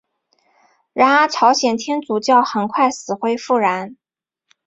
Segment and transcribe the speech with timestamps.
[0.93, 3.95] 然而朝鲜天主教很快死灰复燃。